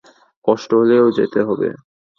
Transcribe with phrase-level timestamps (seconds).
[0.45, 1.69] কষ্ট হলেও যেতে হবে।